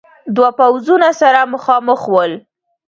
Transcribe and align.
دو 0.35 0.45
پوځونه 0.57 1.09
سره 1.21 1.39
مخامخ 1.53 2.01
ول. 2.13 2.31